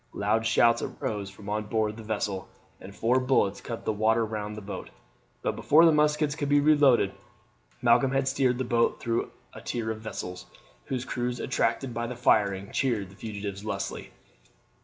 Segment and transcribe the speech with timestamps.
[0.13, 4.55] Loud shouts arose from on board the vessel, and four bullets cut the water round
[4.57, 4.89] the boat;
[5.43, 7.13] but before the muskets could be reloaded
[7.83, 10.47] Malcolm had steered the boat through a tier of vessels,
[10.85, 14.09] whose crews, attracted by the firing, cheered the fugitives lustily.